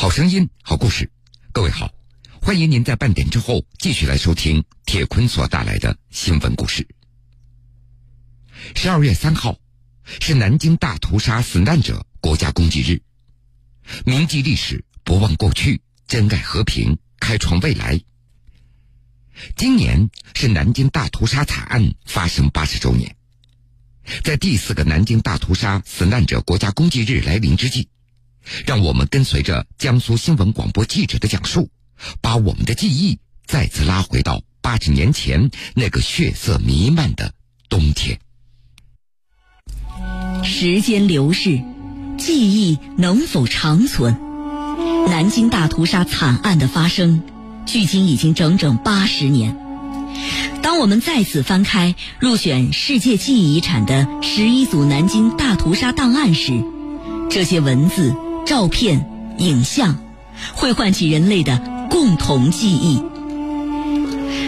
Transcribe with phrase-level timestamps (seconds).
[0.00, 1.10] 好声音，好故事，
[1.52, 1.92] 各位好，
[2.40, 6.88] 欢迎您在半点之后继续来收听铁坤所带来的新闻故事。
[8.74, 9.58] 十二月三号
[10.06, 13.02] 是南京大屠杀死难者国家公祭日，
[14.06, 18.00] 铭记历史，不忘过去，珍爱和平，开创未来。
[19.54, 23.14] 今年是南京大屠杀惨案发生八十周年，
[24.24, 27.90] 在第四个南京大屠杀死难者国家公祭日来临之际，
[28.66, 31.70] 让我们跟随着江苏新闻广播记者的讲述，
[32.20, 37.32] 把我们的记忆再次拉回到八十年前那个血色弥漫的
[37.68, 38.18] 冬天。
[40.42, 41.62] 时间流逝，
[42.18, 44.16] 记忆能否长存？
[45.08, 47.22] 南京大屠杀惨案的发生。
[47.66, 49.56] 距今已经整整八十年。
[50.60, 56.52] 当我们再次翻开入选世界记忆遗产的十一组南京大屠杀档案时，
[57.30, 58.14] 这些文字、
[58.50, 59.96] 照片、影像，
[60.56, 63.00] 会唤起人类的共同记忆。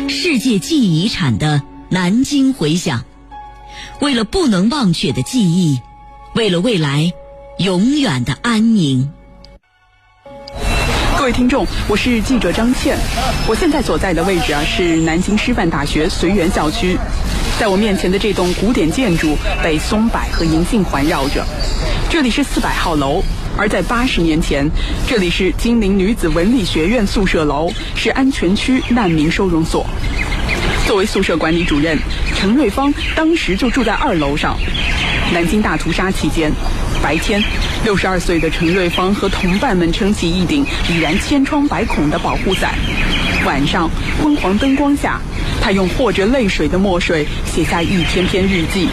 [0.09, 3.05] 世界记忆遗产的南京回响，
[4.01, 5.81] 为了不能忘却的记忆，
[6.35, 7.13] 为了未来
[7.59, 9.09] 永远的安宁。
[11.17, 12.99] 各位听众，我是记者张倩，
[13.47, 16.99] 我现在所在的位置啊是南京师范大学随园校区，
[17.61, 21.47] 在我面前的这栋古典建筑被松柏和银杏环绕着，
[22.11, 23.23] 这里是四百号楼，
[23.57, 24.69] 而在八十年前，
[25.07, 29.87] 这里是金陵女子文理学院宿舍楼，是安全区难民收容所。
[30.87, 31.99] 作为宿舍管理主任，
[32.35, 34.57] 陈瑞芳当时就住在二楼上。
[35.33, 36.51] 南京大屠杀期间，
[37.03, 37.43] 白天，
[37.85, 42.71] 六十二岁的陈瑞芳和同伴们撑起一顶已然千疮百孔的保护伞；
[43.47, 43.89] 晚上，
[44.23, 45.21] 昏黄灯光下，
[45.61, 48.89] 他用和着泪水的墨水写下一篇篇日记。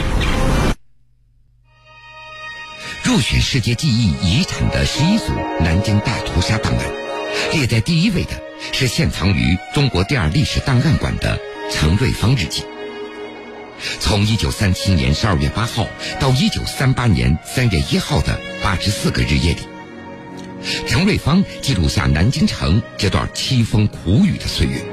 [3.09, 6.85] 入选世界记忆遗产的十一组南京大屠杀档案，
[7.51, 8.39] 列在第一位的
[8.71, 11.35] 是现藏于中国第二历史档案馆的
[11.71, 12.63] 陈瑞芳日记。
[13.99, 15.87] 从一九三七年十二月八号
[16.19, 19.61] 到一九三八年三月一号的八十四个日夜里，
[20.87, 24.85] 陈瑞芳记录下南京城这段凄风苦雨的岁月。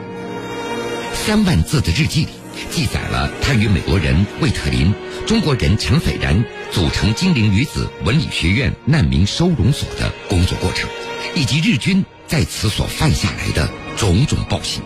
[1.13, 2.31] 三万字的日记里，
[2.71, 4.95] 记载了他与美国人魏特林、
[5.27, 10.89] 中国人陈斐然组成金陵女子文理学院难民收容所的工作过程，
[11.35, 14.83] 以及日军在此所犯下来的种种暴行。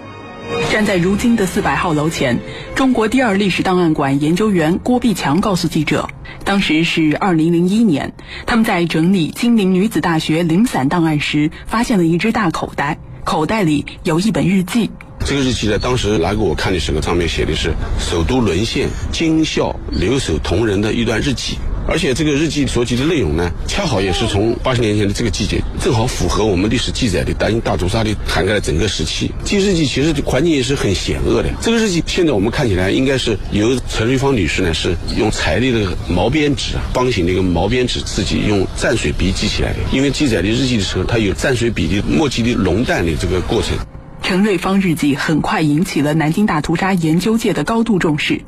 [0.70, 2.38] 站在如今的四百号楼前，
[2.74, 6.08] 中国第二历史档案馆研究员郭碧强告诉记者，
[6.44, 8.12] 当时是二零零一年，
[8.46, 14.90] 他们在整理金陵女子大学零散档案时，发现了一只大口袋，口袋里有一本日记。
[15.24, 21.58] 这个日记呢，当时拿给我看的时候，上面写的是首都沦陷京校留守同仁的一段日记。
[21.90, 29.32] 而且这个日记所记的内容呢，恰好也是从八十年前的这个季节，正好符合我们历史记载的大英大屠杀的涵盖了整个时期。
[29.44, 31.50] 记日记其实环境也是很险恶的。
[31.60, 35.66] 这个日记现在我们看起来应该是由陈瑞芳女士呢是用彩的
[36.08, 39.78] 毛边纸啊，方形的一个毛边纸自己用蘸水笔记起来的。
[39.92, 43.76] 因为记载的日记的时候，它有蘸水笔的墨迹的浓淡的这个过程。
[44.30, 48.42] 陈瑞芳日记很快引起了南京大屠杀研究界的高度重视，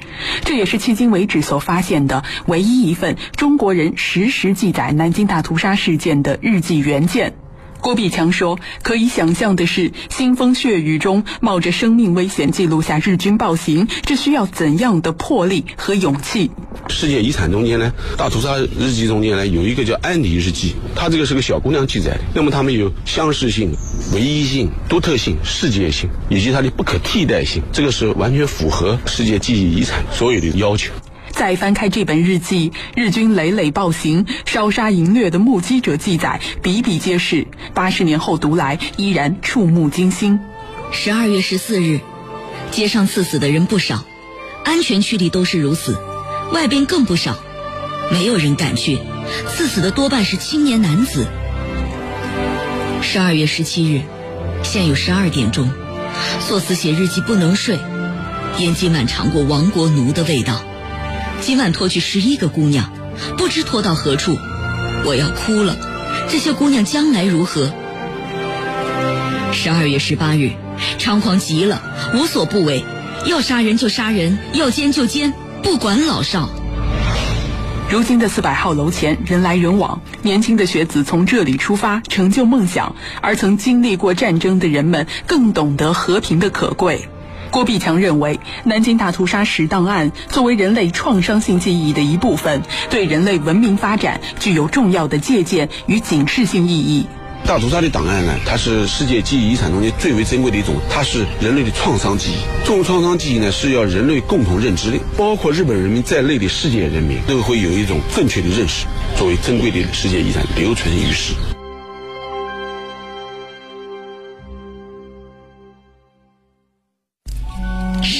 [0.45, 7.35] 这也是迄今为止所发现的唯一一份中国人实时记载南京大屠杀事件的日记原件。
[7.83, 16.53] 郭碧强说：“可以想象的是，腥风血雨中冒着生命危险记录下日军暴行，这需要怎样的魄力和勇气？”
[16.89, 22.21] 世界遗产中间呢，大屠杀日记中间呢，有一个叫安妮日记，它这个是个小姑娘记载的。
[22.33, 23.73] 那么它们有相似性、
[24.15, 30.93] 唯一性、独特性、世界性，以及它的不可替代性，这个是完全符合世界记忆遗产所有的要求。
[31.33, 37.47] 再翻开这本日记，日军累累暴行、烧杀淫掠的目击者记载比比皆是。
[37.75, 40.39] 八十年后读来，依然触目惊心。
[40.93, 42.01] 十二月十四日，
[42.71, 44.05] 街上刺死的人不少，
[44.65, 45.99] 安全区里都是如此，
[46.53, 47.37] 外边更不少。
[48.13, 48.99] 没有人敢去，
[49.49, 51.27] 刺死的多半是青年男子。
[53.01, 54.03] 十二月十七日，
[54.63, 55.71] 现有十二点钟，
[56.41, 57.79] 索斯写日记不能睡，
[58.59, 60.63] 因今晚尝过亡国奴的味道。
[61.43, 62.93] 今晚拖去十一个姑娘，
[63.37, 64.39] 不知拖到何处，
[65.05, 65.77] 我要哭了。
[66.29, 67.69] 这些姑娘将来如何？
[69.53, 70.53] 十二月十八日，
[71.01, 71.83] 猖狂极了，
[72.15, 72.85] 无所不为，
[73.27, 75.35] 要杀人就杀人，要奸就奸，
[75.65, 76.49] 不管老少。
[77.91, 87.09] 如今的四百号楼前人来人往，年轻的学子从这里出发成就梦想，而曾经历过战争的人们更懂得和平的可贵。
[87.53, 97.07] 郭必强认为，南京大屠杀史档案作为人类创伤性记忆的一部分，对人类文明发展具有重要的借鉴与警示性意义。
[97.45, 102.37] 大屠杀的档案呢，它是世界记忆遗产中间最为珍贵的一种，它是人类的创伤记忆。
[102.65, 108.87] 这种创伤记忆呢，是要人类共同认知的，包括日本人民在内的世界人民都会有一种正确的认识，
[109.19, 111.35] 作为珍贵的世界遗产留存于世。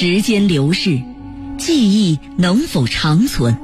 [0.05, 1.01] 时间流逝，
[1.57, 3.57] 记忆能否长存？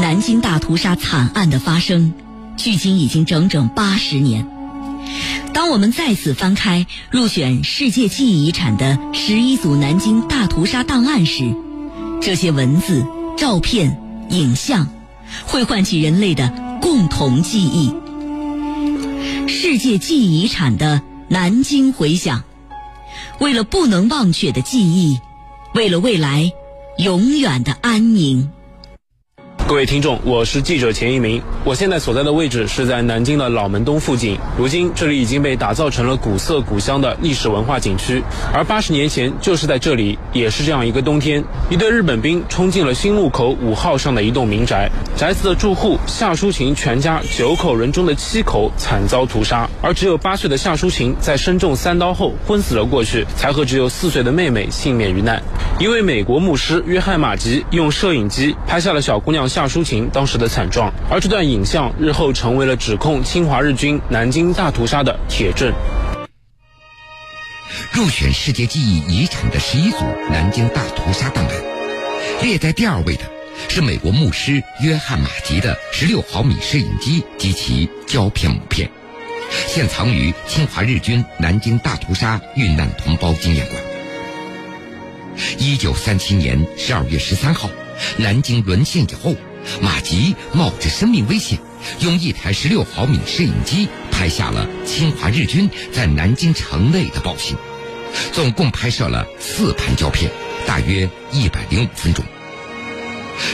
[0.00, 2.12] 南京大屠杀惨案的发生，
[2.56, 4.48] 距今已经整整八十年。
[5.52, 11.54] 当我们再次翻开入选世界记忆遗产的十一组南京大屠杀档案时，
[12.20, 13.06] 这些文字、
[13.36, 13.96] 照片、
[14.30, 14.88] 影像，
[15.46, 16.52] 会唤起人类的
[16.82, 17.94] 共同记忆。
[19.46, 22.42] 世界记忆遗产的南京回响，
[23.38, 25.20] 为了不能忘却的记忆，
[25.74, 26.50] 为了未来
[26.98, 28.48] 永远的安宁。
[29.66, 31.40] 各位听众，我是记者钱一鸣。
[31.64, 34.38] 我现在所在的位置是在南京的老门东附近。
[34.58, 38.22] 如今，这里已经被打造成了古色古香的历史文化景区。
[38.52, 44.90] 而八十年前，就是在这里，也是这样一个冬天，一队日本兵冲进了新路口五号上的一栋民宅。
[45.16, 55.42] 宅子的住户夏淑琴全家九口人中的七口惨遭屠杀，而只有八岁的夏淑琴在身中三刀后昏死了过去，才和只有四岁的妹妹幸免于难。
[55.80, 65.72] 一位美国牧师约翰马吉用摄影机拍下了小姑娘夏淑琴当时的惨状，而这段影像日后成为了指控侵华日军南京大屠杀的铁证。
[67.92, 69.98] 入选世界记忆遗产的十一组
[70.28, 71.54] 南京大屠杀档案，
[72.42, 73.22] 列在第二位的
[73.68, 78.90] 是美国牧师约翰马吉的十六毫米摄影机及其胶片母片，
[79.68, 83.80] 现藏于侵华日军南京大屠杀遇难同胞纪念馆。
[85.60, 87.70] 一九三七年十二月十三号，
[88.18, 89.34] 南京沦陷以后，
[89.80, 91.58] 马吉冒着生命危险，
[92.00, 97.56] 用一台十六毫米摄影机拍下了侵华日军在南京城内的暴行，
[98.32, 100.30] 总共拍摄了四盘胶片，
[100.66, 102.24] 大约一百零五分钟。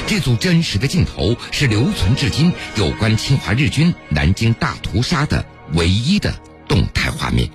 [0.07, 6.35] 这组真实的镜头是留存至今有关侵华日军南京大屠杀的唯一的
[6.69, 7.49] 动态画面。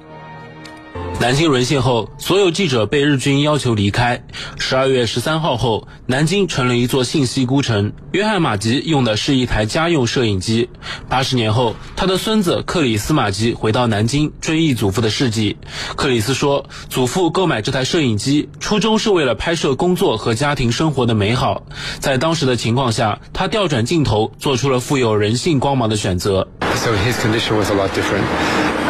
[1.17, 4.21] 南京沦陷后，所有记者被日军要求离开。
[4.59, 7.93] 十二月十三号后，南京成了一座信息孤城。
[8.11, 10.69] 约翰马吉用的是一台家用摄影机。
[11.09, 15.57] 八十年后，他的孙子克里斯马吉回到南京追忆祖父的事迹。
[15.95, 21.63] 克里斯说，祖父购买这台摄影机初衷是为了拍摄工作和家庭生活的美好。
[21.99, 26.47] 在当时的情况下，他调转镜头，做出了富有人性光芒的选择。
[26.75, 28.84] So his condition was a lot different.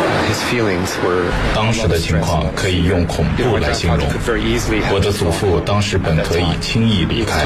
[1.54, 4.08] 当时的情况可以用恐怖来形容。
[4.92, 7.46] 我的祖父当时本可以轻易离开，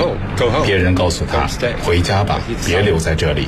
[0.66, 1.48] 别人告诉他
[1.84, 3.48] 回家吧，别留在这里，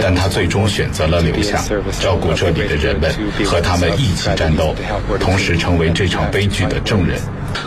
[0.00, 1.62] 但他最终选择了留下，
[2.00, 3.12] 照顾这里的人们，
[3.44, 4.74] 和他们一起战斗，
[5.18, 7.18] 同时成为这场悲剧的证人。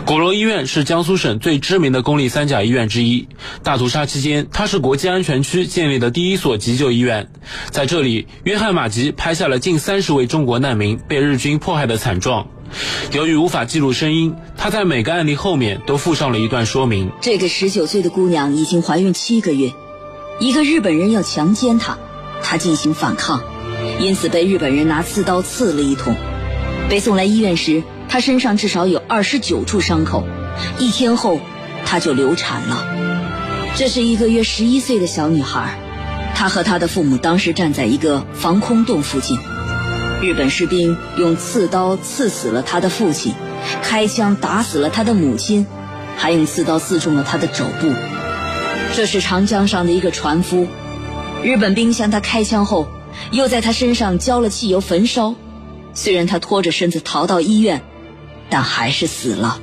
[0.06, 3.28] 鼓楼医院是江苏省最知名的公立三甲医院之一。
[3.62, 7.30] 大屠杀期间，它是国际安全区建立的第一所急救医院。
[7.70, 12.48] 在这里，约翰马吉拍下了近三十位中国难民被日军迫害的惨状。
[13.12, 17.10] 由于无法记录声音，他在每个案例后面都附上了一段说明。
[17.20, 19.72] 这个十九岁的姑娘已经怀孕七个月，
[20.38, 21.98] 一个日本人要强奸她，
[22.42, 23.42] 她进行反抗，
[23.98, 26.14] 因此被日本人拿刺刀刺了一通。
[26.88, 30.26] 被送来医院时，她身上至少有二十九处伤口。
[30.78, 31.40] 一天后，
[31.86, 32.84] 她就流产了。
[33.76, 35.78] 这是一个约十一岁的小女孩，
[36.34, 39.38] 她和她的父母当时站在一个防空洞附近。
[40.20, 43.32] 日本士兵用刺刀刺死了他的父亲，
[43.80, 45.66] 开枪打死了他的母亲，
[46.16, 47.90] 还用刺刀刺中了他的肘部。
[48.92, 50.66] 这是长江上的一个船夫，
[51.42, 52.88] 日本兵向他开枪后，
[53.30, 55.36] 又在他身上浇了汽油焚烧。
[55.94, 57.82] 虽然他拖着身子逃到医院，
[58.50, 59.60] 但还是死了。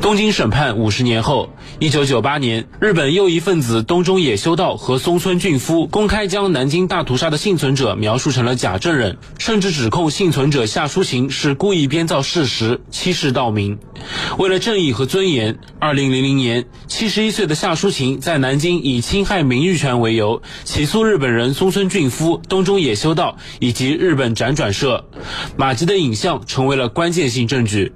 [0.00, 13.78] 东京审判五十年后，一九九八年，日本右翼分子东中野修道和松村俊夫公开将南京大屠杀的幸存者描述成了假证人，甚至指控幸存者夏淑琴是故意编造事实、欺世盗名。
[14.38, 25.04] 为了正义和尊严，二零零零年，七十一岁的夏淑琴在南京以侵害名誉权为由，起诉日本人松村俊夫、东中野修道以及日本辗转社。
[25.56, 27.92] 马吉的影像成为了关键性证据。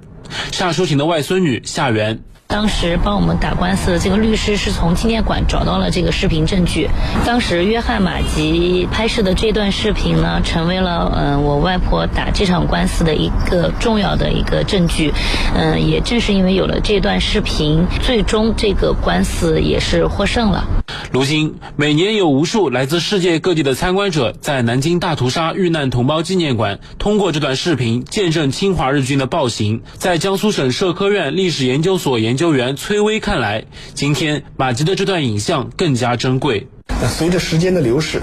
[0.51, 6.89] 夏淑琴的外孙女夏媛，当时帮我们打官司的这个律师是从纪念馆找到了这个视频证据。
[7.25, 15.13] 当时约翰马吉拍摄的这段视频呢，成为了嗯我外婆打这场官司的一个重要的一个证据。
[15.55, 20.65] 嗯，也正是因为有了这段视频，最终这个官司也是获胜了。
[21.09, 29.81] 如今，每年有无数来自世界各地的参观者在南京大屠杀遇难同胞纪念馆通过这段视频见证侵华日军的暴行。
[29.97, 36.67] 在江苏省社科院历史研究所研究员崔威看来，今天马吉的这段影像更加珍贵。
[37.09, 38.21] 随着时间的流逝，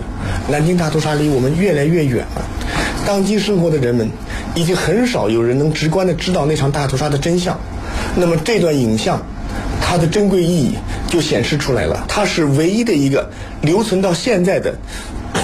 [0.48, 2.42] 南京大屠杀离我们越来越远了。
[3.06, 4.08] 当今生活的人们，
[4.54, 7.58] 已经很少有人能直观的知道那场大屠杀的真相。
[8.16, 9.26] 那么这段影像，
[9.80, 10.74] 它的珍贵意义
[11.08, 12.04] 就显示出来了。
[12.08, 13.30] 它是唯一的一个
[13.62, 14.74] 留存到现在的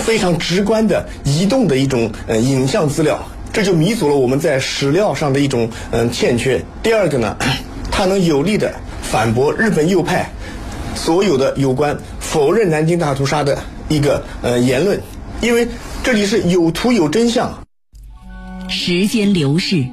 [0.05, 3.19] 非常直观的移动的一种呃影像资料，
[3.53, 6.63] 这就弥补了我们在史料上的一种嗯欠缺。
[6.83, 7.37] 第二个呢，
[7.91, 8.73] 它能有力的
[9.03, 10.31] 反驳日本右派
[10.95, 15.01] 所有的有关否认南京大屠杀的一个呃言论，
[15.41, 15.67] 因为。
[16.05, 17.65] 这里是有图有真相。
[18.69, 19.87] 时间流逝，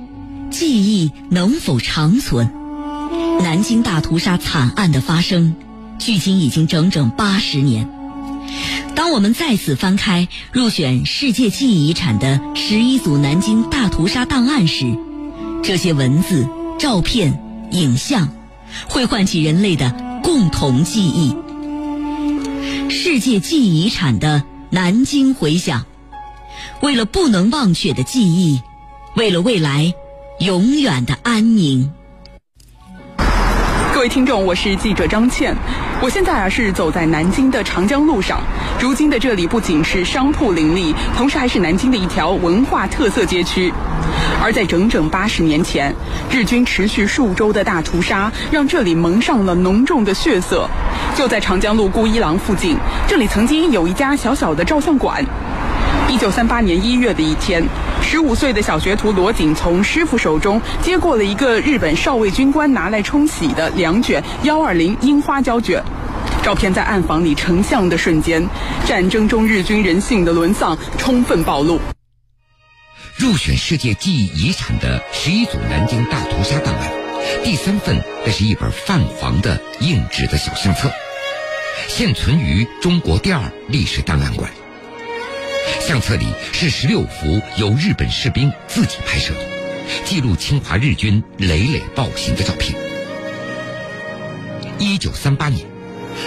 [0.50, 2.61] 记忆能否长存？
[3.42, 5.56] 南京大屠杀惨案的发生，
[5.98, 7.90] 距今已经整整八十年。
[8.96, 14.86] 当我们再次翻开入选世界记忆遗产的十一组南京大屠杀档案时，
[15.64, 18.30] 这些文字、照片、影像，
[18.88, 21.36] 会唤起人类的共同记忆。
[22.90, 25.86] 世界记忆遗产的南京回响。
[26.82, 28.62] 为了不能忘却的记忆，
[29.16, 29.94] 为了未来
[30.40, 31.92] 永远的安宁。
[34.02, 35.56] 各位听众，我是记者张倩，
[36.02, 38.42] 我现在啊是走在南京的长江路上。
[38.80, 43.72] 如今的这里不仅是商铺林立，同时还是南京的一条文化特色街区。
[44.42, 45.94] 而在整整八十年前，
[46.32, 50.68] 日军持续数周的大屠杀，让这里蒙上了浓重的血色。
[51.16, 52.76] 就在长江路顾一郎附近，
[53.08, 55.24] 这里曾经有一家小小的照相馆。
[56.10, 57.64] 一九三八年一月的一天，
[58.02, 65.82] 十五岁的小学徒罗锦从师傅手中接过了一个日本少尉军官拿来冲洗的两卷幺二零樱花胶卷。
[66.44, 68.46] 照片在暗房里成像的瞬间，
[68.86, 71.80] 战争中日军人性的沦丧充分暴露。
[73.16, 76.92] 入选世界记忆遗产的十一组南京大屠杀档案，
[77.44, 80.92] 第三份那是一本泛黄的硬纸的小相册，
[81.88, 84.50] 现存于中国第二历史档案馆。
[85.92, 89.34] 相册里是十六幅由日本士兵自己拍摄，
[90.06, 92.74] 记录侵华日军累累暴行的照片。
[94.80, 95.66] 一九三八年，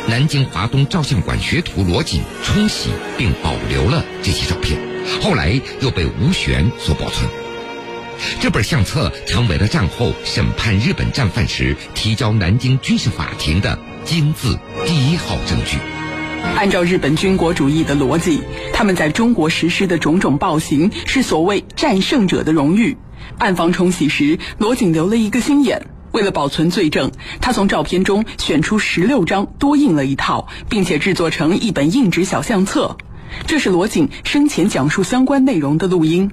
[0.07, 4.79] 南京华东照相馆学徒罗锦冲洗并保留了这些照片，
[5.23, 7.27] 后来又被吴璇所保存。
[8.43, 15.79] 这本相册成为了战后审判日本战犯时提交南京军事法庭的金字第一号证据。
[16.57, 18.41] 按照日本军国主义的逻辑，
[18.73, 22.97] 他们在中国实施的种种暴行是所谓战胜者的荣誉。
[23.39, 27.11] 暗房冲洗时，罗锦留了一个心眼，为了保存罪证，
[27.41, 32.97] 他从照片中选出十六张，多印了一套，并且制作成一本硬纸小相册。
[33.47, 36.31] 这是罗锦生前讲述相关内容的录音。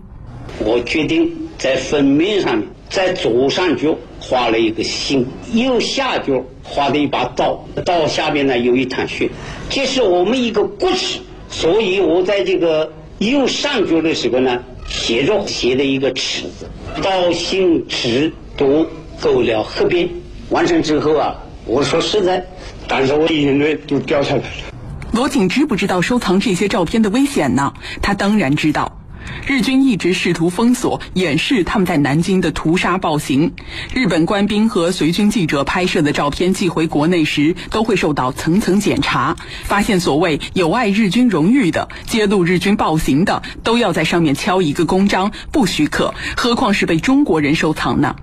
[0.60, 3.98] 我决定在封面上，在左上角
[4.32, 6.42] 画了一个心，右下角。
[6.64, 9.30] 画的一把刀，刀下面呢有一滩血，
[9.70, 11.20] 这是我们一个故事，
[11.50, 16.66] 所以我在这个右上角的时候呢，写着写的一个尺字，
[17.04, 18.88] 刀心尺都
[19.20, 20.08] 勾了黑边。
[20.50, 21.36] 完成之后啊，
[21.66, 22.46] 我说实在，
[22.88, 24.74] 但是我眼泪都掉下来了。
[25.12, 27.74] 罗景知不知道收藏这些照片的危险呢？
[28.02, 29.00] 他当然知道。
[29.46, 33.54] 日军一直试图封锁、掩饰他们在南京的屠杀暴行。
[33.94, 39.36] 日本官兵和随军记者拍摄的照片寄回国内时，都会受到层层检查。
[39.63, 46.13] 发现所谓有碍日军荣誉的、揭露日军暴行的，都要在上面敲一个公章，不许可。
[46.38, 48.16] 何况是被中国人收藏呢？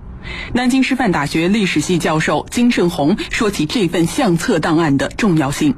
[0.53, 5.75] 南京师范大学历史系教授金盛红说起这份相册档案的重要性。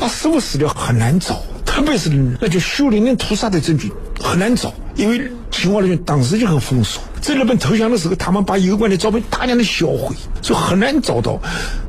[0.00, 1.40] 啊，师傅史料很难找。
[1.74, 2.08] 特别是
[2.40, 7.02] 那就血淋淋屠杀的证据很难找，因为侵华日军当时就很封锁。
[7.20, 11.40] 在日本投降的时候，他们把有关的照片大量的销毁，所以很难找到。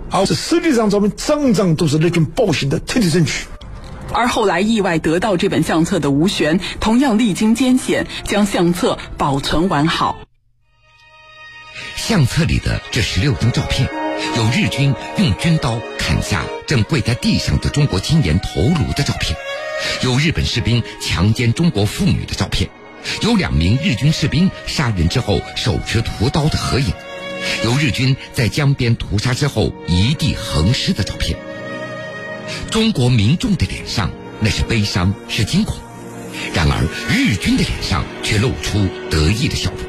[0.09, 3.45] 而这实际上照片张张都是日军暴行的特地证据。
[4.11, 10.17] 而后来意外得到这本相册的吴璇，同样历经艰险，将相册保存完好。
[11.95, 13.87] 相册里的这十六张照片，
[14.35, 19.37] 有日军用军刀砍下正跪在地上的中国青年头颅的照片。
[20.03, 22.69] 有日本士兵强奸中国妇女的照片，
[23.21, 26.93] 有两名日军士兵杀人之后手持屠刀的合影，
[27.63, 31.37] 有日军在江边屠杀之后一地横尸的照片。
[32.69, 35.77] 中国民众的脸上那是悲伤，是惊恐；
[36.53, 39.79] 然而日军的脸上却露出得意的笑容，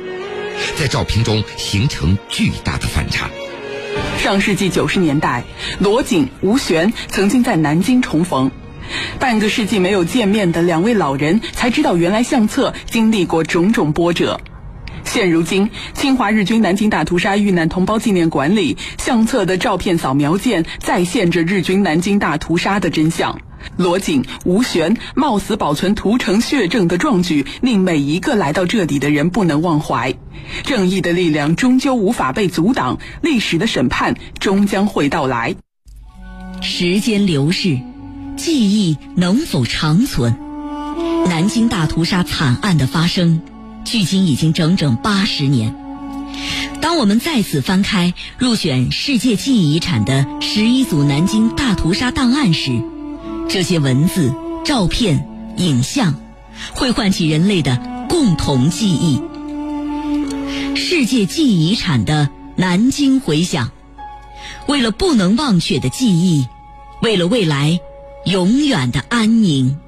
[0.76, 3.28] 在照片中形成巨大的反差。
[4.19, 5.45] 上世纪九十年代，
[5.78, 8.50] 罗锦、吴璇曾经在南京重逢。
[9.18, 14.40] 半个世纪没有见面的两位老人，才知道原来相册经历过种种波折。
[15.04, 23.38] 现如今，侵华日军南京大屠杀遇难同胞纪念馆里，相册的照片扫描件再现着日军南京大屠杀的真相。
[23.76, 30.14] 罗锦、吴璇冒死保存屠城血证的壮举，令每一个来到这里的人不能忘怀。
[30.62, 35.56] 正义的力量终究无法被阻挡，历史的审判终将会到来。
[36.61, 37.78] 时间流逝。
[38.37, 40.37] 记忆能否长存？
[41.26, 43.40] 南京大屠杀惨案的发生，
[43.85, 45.75] 距今已经整整八十年。
[46.81, 52.71] 当我们再次翻开入选世界记忆遗产的十一组南京大屠杀档案时，
[53.49, 54.33] 这些文字、
[54.64, 55.26] 照片、
[55.57, 56.14] 影像，
[56.75, 59.21] 会唤起人类的共同记忆。
[60.76, 63.73] 世界记忆遗产的南京回响，
[64.69, 66.47] 为了不能忘却的记忆，
[67.00, 67.81] 为了未来。
[68.26, 69.78] 永远的安宁。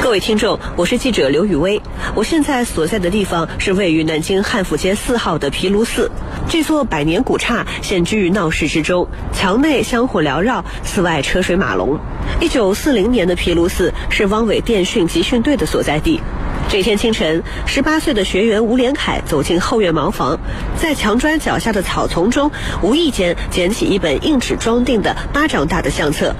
[0.00, 1.82] 各位听众，我是记者刘雨薇，
[2.14, 6.08] 我现在所在的地方是位于南京汉府街四号的毗卢寺。
[6.48, 11.98] 这座百年古刹现居于闹市之中，墙内香火缭绕，寺外车水马龙。
[12.40, 16.20] 一九四零年的毗卢寺是汪伪电讯集训队的所在地。
[16.68, 20.38] 这天清晨，十八岁的学员吴连凯走进后院茅房，
[20.76, 22.50] 在墙砖脚下的草丛中，
[22.82, 26.34] 无意间捡起一本硬纸装订的巴掌大的相册。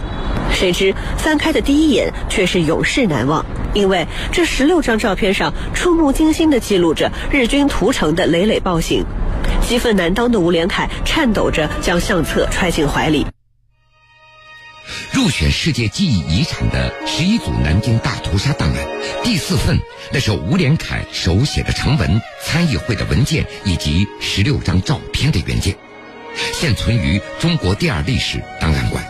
[0.52, 9.04] 谁知翻开的第一眼却是永世难忘，因为这十六张照片上触目惊心地记录着日军屠城的累累暴行。
[9.60, 13.24] 激愤难当的吴连凯颤抖着将相册揣进怀里。
[15.12, 18.86] 入选世界记忆遗产的十一组南京大屠杀档案，
[19.22, 19.78] 第四份
[20.12, 25.76] 那是吴连凯手写的长文、参议会的文件以及十六张照片的原件，
[26.52, 29.04] 现存于中国第二历史档案馆。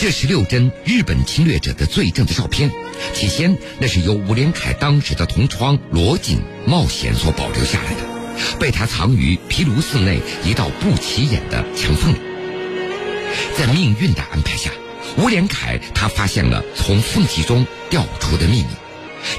[0.00, 2.70] 这十六帧日本侵略者的罪证的照片，
[3.12, 8.00] 起先那是由吴连凯当时的同窗罗锦冒险所保留下来的，
[8.58, 12.18] 被他藏于毗卢寺内一道不起眼的墙缝里。
[13.56, 14.70] 在命运的安排下，
[15.18, 18.68] 吴连凯他发现了从缝隙中掉出的秘密，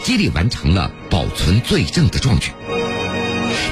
[0.04, 2.52] 接力完成了保存罪证的壮举。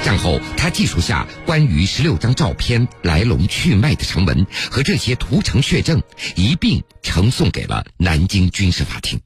[0.04, 6.00] 战后，他记述下关于十六张照片来龙去脉的长文和这些屠城血证，
[6.36, 9.20] 一并呈送给了南京军事法庭。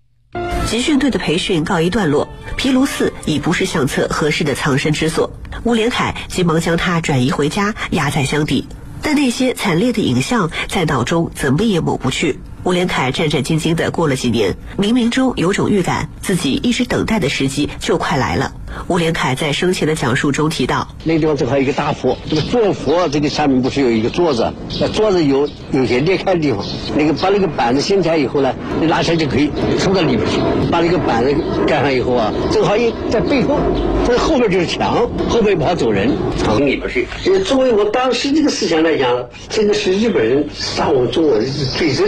[0.66, 5.30] 集训队的培训告一段落，毗卢寺已不是相册合适的藏身之所。
[5.64, 8.66] 吴连凯急忙将它转移回家，压在箱底。
[9.02, 12.38] 但那些惨烈的影像在脑中怎么也抹不去。
[12.62, 18.52] 吴连凯战战兢兢地过了几年，冥冥中有种预感，自己一直等待的时机就快来了。
[18.88, 26.64] 吴连凯在生前的讲述中提到，那地方正好有一个大佛，这个坐佛这个下面不是有一个桌子，那桌子有有些裂开的地方，
[26.96, 30.38] 那个把那个板子掀起来以后呢，你拿起来就可以冲到里面去。
[30.70, 31.34] 把那个板子
[31.66, 33.58] 盖上以后啊，正好一在背后，
[34.06, 37.06] 这后面就是墙，后面不好走人，藏里面去。
[37.44, 42.06] 作为我当时这个思想来讲，这个是日本人杀我们中国人的罪证。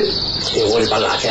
[0.73, 1.31] 我得把它拿下。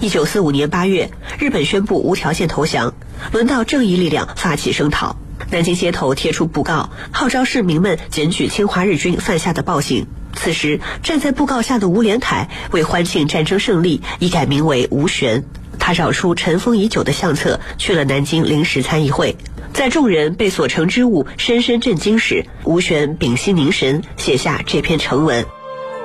[0.00, 2.92] 一九四五年八月，日本宣布无条件投降，
[3.32, 5.16] 轮到正义力量发起声讨。
[5.50, 10.06] 南京街头贴出布告，号召市民们检举侵华日军犯下的暴行。
[10.34, 15.44] 此时，站在布告下的吴连凯为欢庆战争胜利，已改名为吴璇。
[15.78, 19.36] 他找出尘封已久的相册，去了南京临时参议会。
[19.72, 25.44] 在众人被所成之物深深震惊时，吴璇屏息凝神，写下这篇成文。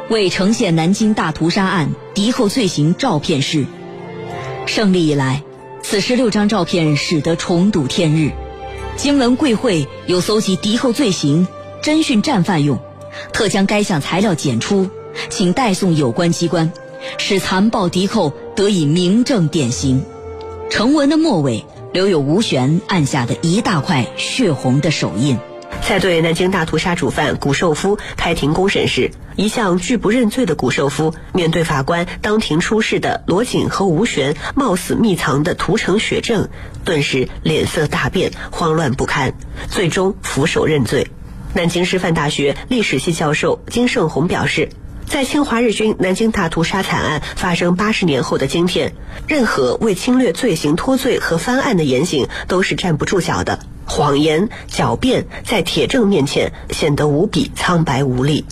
[0.10, 3.65] 为呈现南京大屠杀案敌后罪行照片室。
[4.65, 5.43] 胜利以来，
[5.89, 8.30] 此十六张照片使得重睹天日。
[8.95, 11.47] 经闻贵会有搜集敌后罪行、
[11.82, 12.78] 侦讯战犯用，
[13.34, 14.88] 特将该项材料检出，
[15.30, 16.71] 请代送有关机关，
[17.17, 20.06] 使残暴敌寇得以明正典刑。
[20.69, 25.39] 成文的末尾留有吴璇按下的一大块血红的手印。
[25.82, 36.49] 在对南京大屠杀主犯谷寿夫开庭公审时，一向拒不认罪的谷寿夫，面对法官当庭出示的罗锦和吴璇冒死密藏的屠城血证，
[36.84, 39.34] 顿时脸色大变，慌乱不堪，
[39.69, 41.08] 最终俯首认罪。
[41.54, 44.67] 南京师范大学历史系教授金盛红表示，
[45.06, 48.93] 在侵华日军南京大屠杀惨案发生八十年后的今天，
[49.25, 53.60] 任何为侵略罪行脱罪和翻案的言行都是站不住脚的。
[53.89, 58.45] 谎言、狡辩在铁证面前显得无比苍白无力。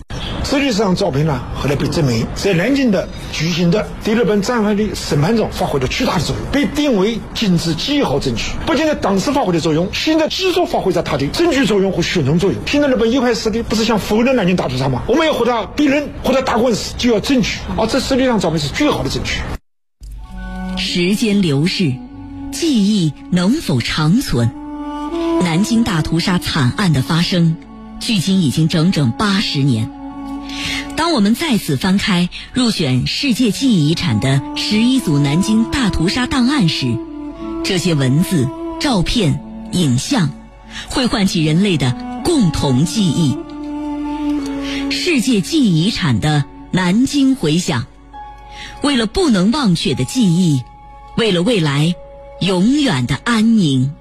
[0.44, 8.52] 实际上，照片呢后来被证明在南京的举行的第二本战犯的审判中发挥了巨大的作用，被定为禁止记忆号证据。
[8.66, 12.60] 不仅在当时发挥的作用，现在继续发挥着它的证据作用和宣传作用。
[12.66, 15.04] 现在日本一块势力不是想否认南京大屠杀吗？
[15.08, 17.60] 我们要和他辩论，和他打官司，就要证据。
[17.78, 19.42] 而这实际上照片是最好的证据。
[20.78, 21.94] 时间流逝，
[22.54, 24.50] 记忆能否长存？
[25.42, 27.56] 南京大屠杀惨案的发生，
[28.00, 29.90] 距今已经整整八十年。
[30.96, 36.98] 当我们再次翻开入选世界记忆遗产的十一组南京大屠杀档案时，
[37.64, 40.30] 这些文字、照片、影像，
[40.90, 43.38] 会唤起人类的共同记忆。
[44.90, 47.86] 世界记忆遗产的南京回响，
[48.82, 50.64] 为了不能忘却的记忆，
[51.16, 51.94] 为了未来
[52.42, 53.94] 永远的安宁。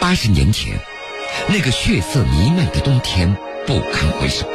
[0.00, 0.80] 八十年前，
[1.48, 3.36] 那个血色弥漫的冬天
[3.66, 4.48] 不堪回首。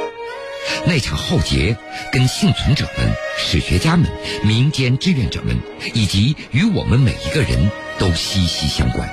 [0.87, 1.77] 那场浩劫
[2.11, 4.09] 跟幸存者们、史学家们、
[4.43, 5.55] 民间志愿者们，
[5.93, 9.07] 以及与我们每一个人都息息相关。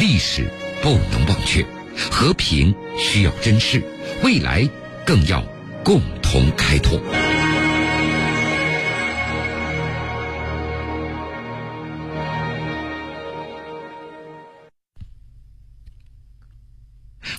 [0.00, 0.50] 历史
[0.82, 1.64] 不能忘却，
[2.10, 3.80] 和平需要珍视，
[4.24, 4.68] 未来
[5.06, 5.40] 更要
[5.84, 7.00] 共同开拓。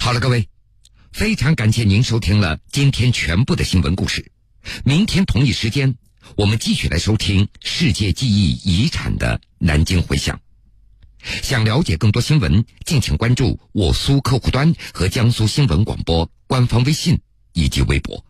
[0.10, 0.50] 好了，各位。
[1.12, 4.32] 非常感谢您收听了今天全部的新闻故事，
[4.84, 5.94] 明天同一时间
[6.36, 10.42] 我们继续来收听世界记忆遗产的南京回响。
[11.44, 17.22] 想了解更多新闻，敬请关注我苏客户端和江苏新闻广播官方微信
[17.54, 18.26] 以及微博。